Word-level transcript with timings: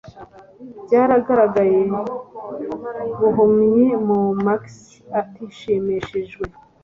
Byaragaragaye 0.85 1.79
buhumyi 3.19 3.85
ko 4.07 4.17
Max 4.45 4.59
atashimishijwe 5.19 6.45